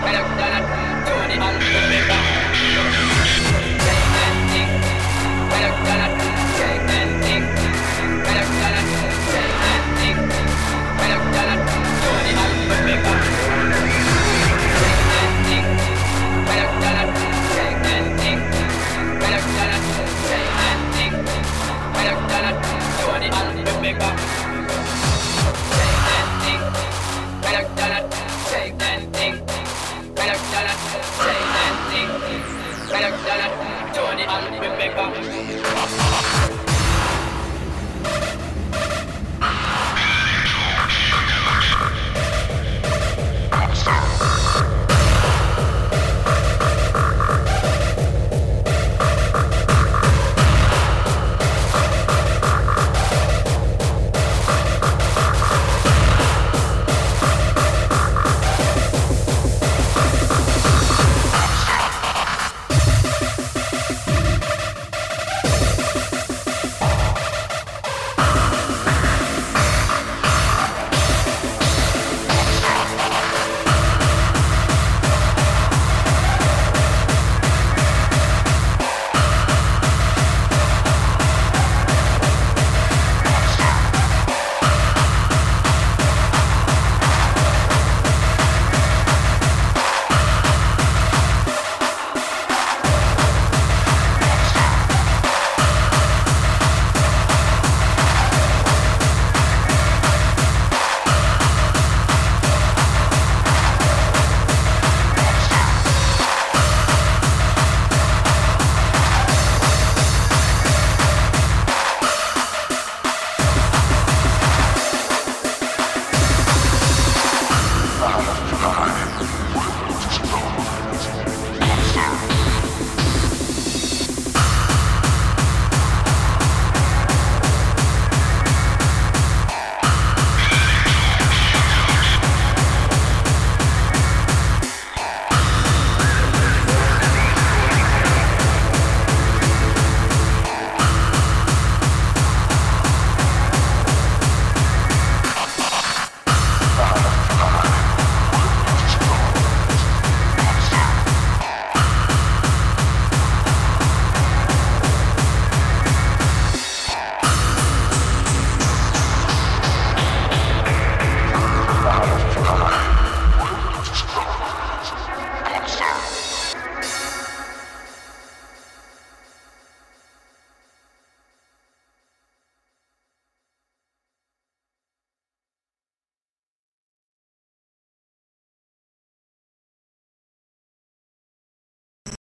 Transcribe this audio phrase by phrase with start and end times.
[0.00, 0.39] 快点
[35.48, 35.79] Bye.